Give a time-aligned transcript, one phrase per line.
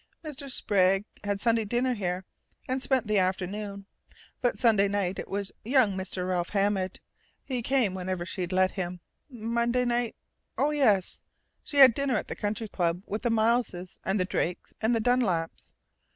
[0.23, 0.49] Mr.
[0.49, 2.25] Sprague had Sunday dinner here,
[2.67, 3.85] and spent the afternoon,
[4.41, 6.27] but Sunday night it was young Mr.
[6.27, 6.99] Ralph Hammond.
[7.43, 8.99] He come whenever she'd let him....
[9.29, 10.15] Monday night?...
[10.57, 11.21] Oh, yes!
[11.61, 15.01] She had dinner at the Country Club with the Mileses and the Drakes and the
[15.01, 15.73] Dunlaps.